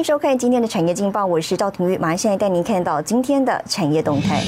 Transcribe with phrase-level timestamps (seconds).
[0.00, 4.42] 欢迎收看今天的产业劲报，我是赵婷玉，马上现在带您看到今天的产业动态。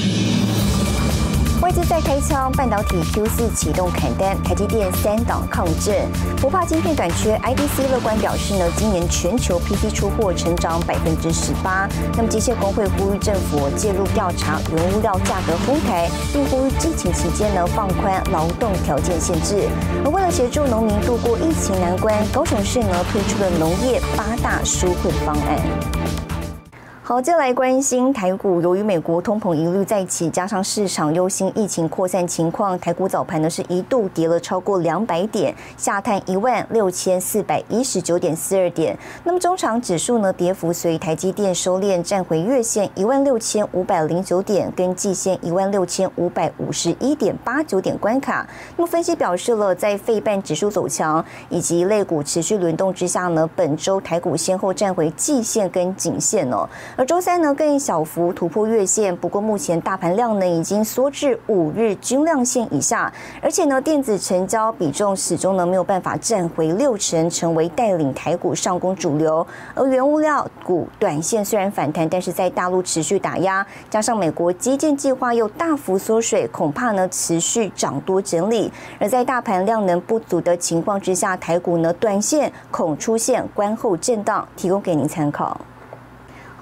[1.62, 5.94] 外资在开枪，半导体 Q 四启动砍单，台积电三档抗震，
[6.40, 7.38] 不怕晶片短缺。
[7.38, 11.88] IDC 乐观表示呢，今年全球 PC 出货成长百分之十八。
[12.16, 19.68] 那么机械工会呼吁政府介入调查原物料价格哄抬，并呼吁疫情期间呢放宽劳动条件限制。
[20.04, 26.31] 而为了协助农民度过疫情难关，高雄市呢推出了农业八大纾困方案。
[27.12, 28.62] 好，接下来关心台股。
[28.62, 38.98] 由于美国通膨疑虑再起，加上市场忧心疫情扩散情况，台股早盘呢是一度跌了超过两百点，下探一万六千四百一十九点四二点。
[39.24, 48.48] 那么中场指数呢，跌幅随台积电收敛，站回月线一万六千五百零九点，跟季线一万六千五百五十一点八九点关卡。
[48.74, 56.66] 那么分析表示了，在费半指数走强以及类股持续轮动之下呢，本周台股先后站回季线跟颈线哦。
[57.02, 69.44] 而周三呢，更小幅突破月线，不过目前大盘量呢已经缩至五日均量线以下，而且呢电子成交比重始终呢没有办法站回六成，成为带领台股上攻主流。
[69.74, 78.70] 而原物料股短线虽然反弹，但是在大陆持续打压，加上美国基建计划又大幅缩水，恐怕呢持续涨多整理。
[79.00, 85.60] 而在大盘量能不足的情况之下，台股呢短线恐出现观后震荡，提供给您参考。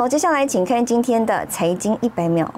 [0.00, 2.50] 好，接下来请看今天的财经一百秒。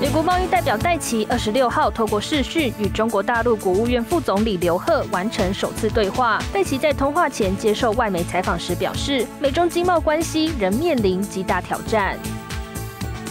[0.00, 6.42] 美国贸易代表戴奇二十六号透过视讯与中国大陆国务院副总理刘鹤完成首次对话。
[6.50, 12.18] 戴奇在通话前接受外媒采访时表示，美中经贸关系仍面临极大挑战。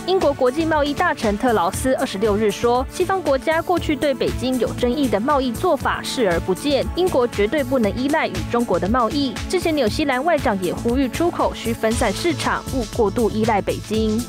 [0.06, 9.34] 英国国际贸易大臣特劳斯二十六日说，西方国家过去对北京有争议的贸易做法视而不见，英国绝对不能依赖与中国的贸易。
[9.50, 14.22] 之前纽西兰外长也呼吁出口需分散市场，勿过度依赖北京。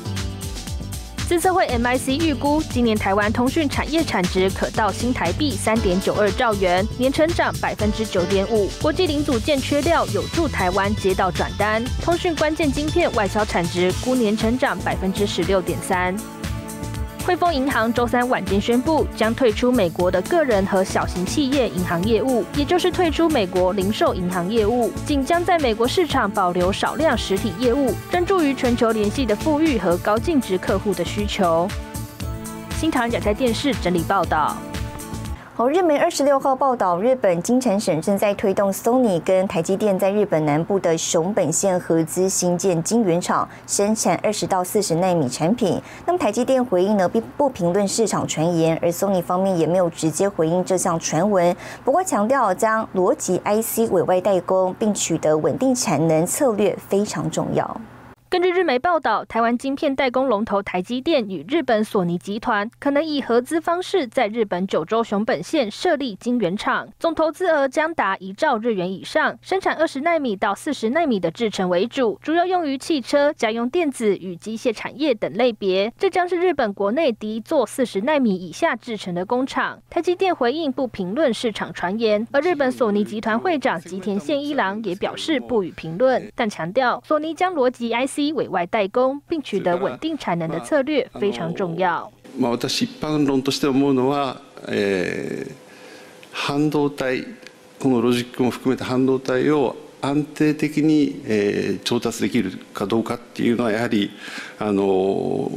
[1.27, 8.67] 资策会 MIC 预估，今年台湾通讯产业产值可到新台币三点九二兆元，年成长百分之九点五。
[8.79, 11.83] 国际零组件缺料，有助台湾接到转单。
[12.03, 16.15] 通讯关键晶片外销产值估年成长百分之十六点三。
[17.25, 31.67] 汇丰银行周三晚间宣布，将退出美国的个人和小型企业银行业务，也就是退出美国零售银行业务，仅将在美国市场保留少量实体业务，专注于全球联系的富裕和高净值客户的需求。
[32.77, 34.55] 新唐人亚太电视整理报道。
[35.57, 45.81] 好，日媒二十六号报道，日本金城省正在推动 Sony 跟台积电在日本南部的熊本县合资新建晶圆厂，生产二十到四十纳米产品。
[46.05, 51.55] 那么台积电回应呢，并不评论市场传言，而 Sony 方面也没有直接回应这项传闻。
[51.85, 57.79] 不过强调将逻辑 IC 委外代工，并取得稳定产能策略非常重要。
[58.27, 75.93] 根据日媒报道，台湾晶片代工龙头台积电与日本索尼集团可能以合资方式在日本九州熊本县设立晶圆厂，总投资额将达一兆日元以上，生产二十纳米到四十纳米的制程为主，主要用于汽车、家用电子与机械产业等类别。
[75.97, 79.79] 这将是日本国内第一座四十纳米以下制程的工厂。
[79.89, 88.24] 台积电回应不评论市场传言，而日本索尼集团会长吉田宪一郎也表示不予评论，但强调索尼将逻辑 IC。
[88.33, 92.11] 委外代工，并取得稳定产能的策略非常重要。
[92.37, 95.53] まあ私一般論として思うのは、えー、
[96.31, 97.25] 半導体
[97.79, 104.11] このロジックも含めて半導体を安定的に、えー、調達できるかどうかっていうのはやはり
[104.59, 105.49] あの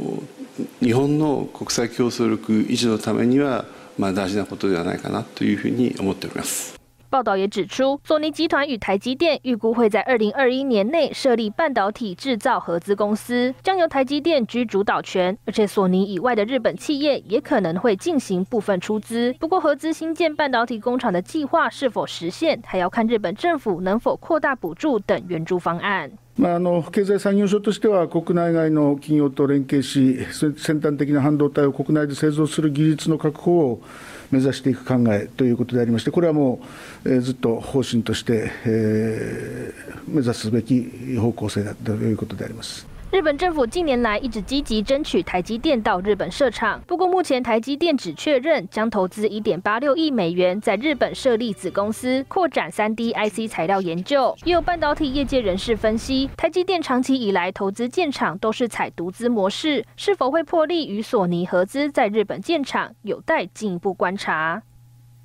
[0.81, 3.65] 日本の国際競争力維持のためには
[3.97, 6.78] まあ大事なことではないかなというふうに思っております。
[7.10, 19.32] 报道也指出，索尼集团与台积电预估会在二零二一年内设立半导体制造合资公司，将由台积电居主导权，而且索尼以外的日本企业也可能会进行部分出资。
[19.38, 26.10] 不过，合资新建半导体工厂的计划是否实现，还要看日本政府能否扩大补助等援助方案。
[26.36, 33.82] まあ、あの経済産業省としては、国内外の企業と連携し、先端的な半導体を国内で製造する技術の確保を
[34.31, 36.59] 目指していく考えということでありまして、これはも
[37.05, 39.73] う、え、ずっと方針として、え、
[40.07, 42.98] 目指すべき方向性だということであります。
[43.11, 54.35] 日本政府近年来一直积极争取台积电到日本设厂，不过目前台积电只确认将投资一点八六亿美元在日本设立子公司，扩展三 D IC 材料研究。
[54.43, 64.61] 也有半导体业界人士分析，台积电长期以来投资建厂都是采独资模式，是否会破例与索尼合资在日本建厂，有待进一步观察。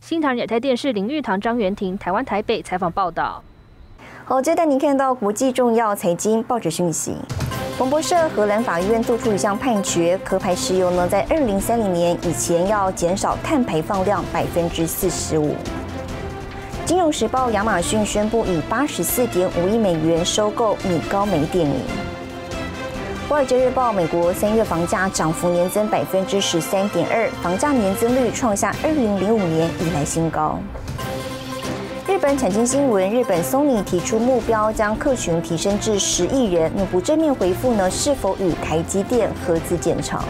[0.00, 3.44] 新唐亚太电视林玉堂、张元婷，台湾台北采访报道。
[4.24, 7.14] 好，接着您看到国际重要财经报纸讯息。
[7.76, 15.56] 彭博社，荷兰法院做出一项判决，壳牌石油呢，在二零三零年以前要减少碳排放量百分之四十五。
[16.86, 21.74] 金融时报，亚马逊宣布以八十四点五亿美元收购米高梅电影。
[23.28, 30.60] 华尔街日报，美国三月房价涨幅年增百分之十三点二，房价年增率创下二零零五年以来新高。
[32.24, 36.72] 日本产经新闻，日本 Sony 提出目标，将客群提升至十亿人。
[36.74, 37.90] 你不正面回复呢？
[37.90, 40.24] 是否与台积电合资建厂？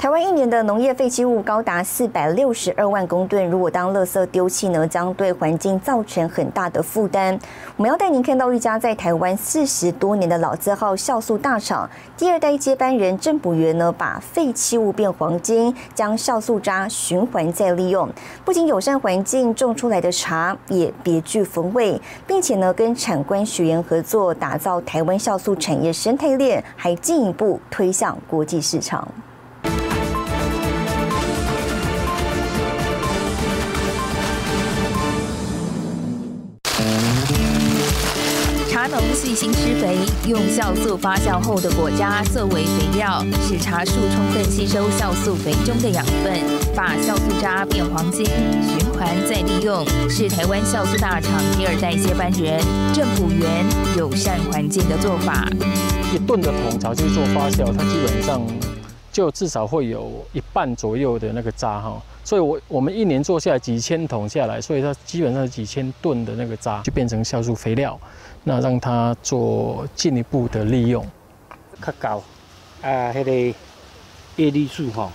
[0.00, 7.38] 台湾一年的农业废弃物高达四百六十二万公吨，如果当垃圾丢弃呢，将对环境造成很大的负担。
[7.76, 11.86] 我们要带您看到一家在台湾四十多年的老字号酵素大厂，
[12.16, 18.08] 第二代接班人郑补元呢，把废弃物变黄金，将酵素渣循环再利用，
[18.42, 29.06] 不仅友善环境，种出来的茶也别具风味，并且呢，跟产官学研合作，打造台湾酵素产业生态链，还进一步推向国际市场。
[38.80, 46.40] 茶农细心施肥，用酵素发酵后的果渣作为肥料，使茶树充分吸收酵素肥中的养分，
[46.74, 52.58] 把酵素渣变黄金，循环再利用，是台湾酵素大厂第二代接班人
[52.94, 53.66] 郑普元
[53.98, 55.46] 友善环境的做法。
[56.14, 58.40] 一吨的桶槽去做发酵，它基本上
[59.12, 68.00] 就至少会有一半左右的那个渣哈，所以我我们一年做下来几千桶下来，所以它基本上几千吨的那个渣就变成酵素肥料。
[68.42, 71.06] 那让它做进一步的利用，
[71.84, 72.22] 较高
[72.82, 73.58] 啊，迄个
[74.36, 75.10] 叶绿素吼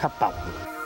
[0.00, 0.32] 较薄。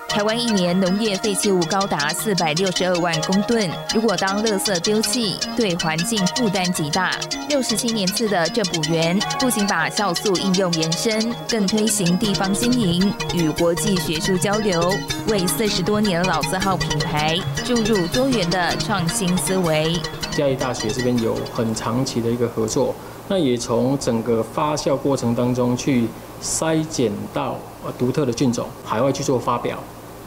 [0.09, 7.11] 台湾一年农业废弃物高达四百六十二万公吨，如果当垃圾丢弃，对环境负担极大。
[7.49, 14.95] 六十七年次的郑补园，不仅把酵素应用延伸，更推行地方经营与国际学术交流，
[15.27, 19.97] 为四十多年老字号品牌注入多元的创新思维。
[20.35, 22.95] 嘉义大学这边有很长期的一个合作，
[23.29, 26.09] 那也从整个发酵过程当中去
[26.43, 27.57] 筛检到
[27.97, 29.79] 独特的菌种，海外去做发表。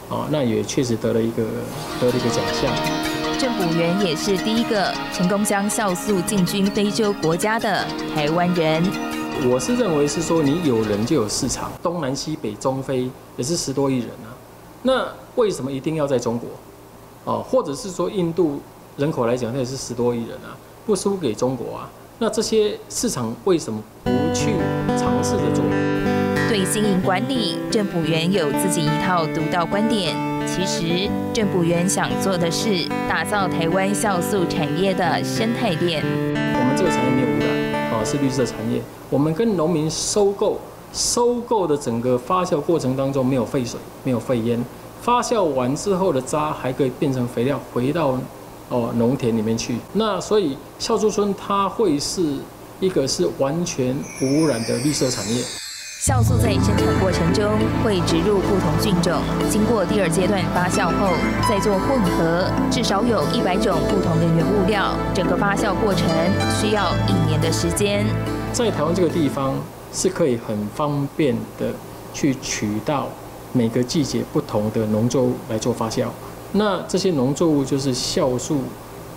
[0.08, 1.42] 哦，那也确实得了一个
[2.00, 2.72] 得了一个奖项。
[3.38, 8.82] 郑补元也是第一个成功将酵素进军非洲国家的台湾人。
[9.48, 14.32] 我是认为是说，你有人就有市场，东南西北中非也是十多亿人啊，
[14.82, 15.06] 那
[15.36, 16.48] 为什么一定要在中国？
[17.24, 18.60] 哦，或者是说印度
[18.98, 21.88] 人口来讲，它也是十多亿人啊，不输给中国啊？
[22.18, 24.54] 那这些市场为什么不去
[24.98, 25.64] 尝试着做？
[26.48, 30.16] 对经营管理，郑补元有自己一套独到观点。
[30.48, 36.02] 其实，郑补元想做的是打造台湾酵素产业的生态链。
[36.34, 38.82] 我们这个产业没有污染，啊，是绿色产业。
[39.10, 40.58] 我们跟农民收购，
[40.92, 44.58] 收购的整个发酵过程当中没有废水，没有废烟。
[45.00, 48.18] 发酵完之后的渣还可以变成肥料，回到
[48.68, 49.76] 哦农田里面去。
[49.92, 52.36] 那所以酵素村它会是
[52.80, 55.42] 一个是完全无污染的绿色产业。
[56.00, 59.20] 酵素在生产过程中会植入不同菌种，
[59.50, 61.12] 经过第二阶段发酵后
[61.48, 64.94] 再做混合，至少有一百种不同的原物料。
[65.12, 66.08] 整个发酵过程
[66.54, 68.06] 需要一年的时间。
[68.52, 69.56] 在台湾这个地方
[69.92, 71.72] 是可以很方便的
[72.14, 73.08] 去取到
[73.52, 76.06] 每个季节不同的农作物来做发酵。
[76.52, 78.58] 那这些农作物就是酵素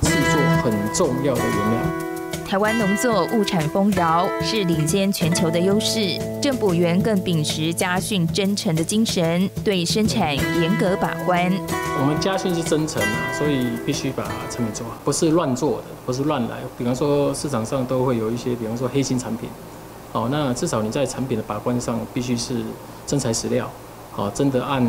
[0.02, 1.80] 制作很重要的原料。
[2.46, 6.20] 台湾农作物产丰饶，是领先全球的优势。
[6.42, 11.50] 政府员更秉持家训真诚的精神，对生产严格把关。
[11.98, 16.58] 我们家训是真诚啊，所以必须把产品做好，不是乱做的，不是乱来。
[16.78, 19.50] 比方说市场上都会有一些，比方说黑心产品，
[20.12, 22.62] 哦，那至少你在产品的把关上必须是
[23.08, 23.72] 真材实料，
[24.12, 24.86] 好，真的按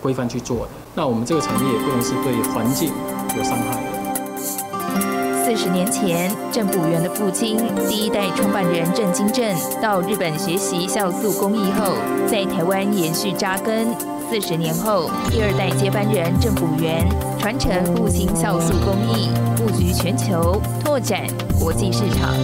[0.00, 0.72] 规范去做的。
[0.94, 2.90] 那我们这个产业也不能是对环境
[3.36, 3.90] 有伤害的。
[5.44, 7.56] 四十年前，郑补元的父亲
[7.88, 11.92] 第一代创办人郑金正到日本学习酵素工艺后，
[12.26, 13.86] 在台湾延续扎根。
[14.28, 17.06] 四十年后，第二代接班人郑补元
[17.38, 21.22] 传承父亲酵素工艺，布局全球，拓展
[21.60, 22.34] 国际市场。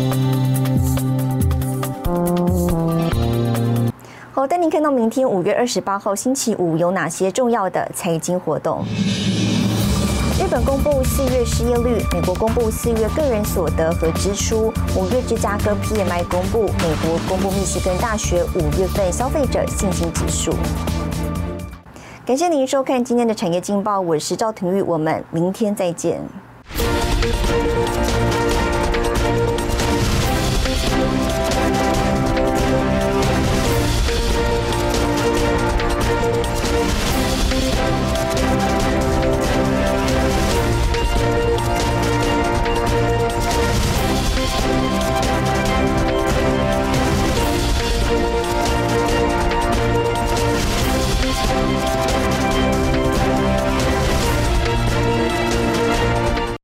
[4.34, 8.82] 好，带您看到明天五月二十八号星期五有哪些重要的财经活动。
[10.40, 20.54] 日本公布四月失业率，美国公布四月个人所得和支出，五月芝加哥 PMI 公布，美国公布密西根大学五月份消费者信心指数。
[22.24, 26.22] 感谢您收看今天的产业劲报，我是赵廷玉，我们明天再见。